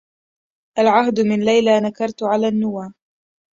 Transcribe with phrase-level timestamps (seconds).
[0.79, 2.93] العهد من ليلى نكرت على النوى